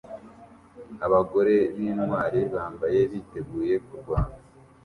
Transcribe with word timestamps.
Abagore 1.05 1.55
b'intwali 1.75 2.41
bambaye 2.53 2.99
biteguye 3.11 3.75
kurwana 3.85 4.35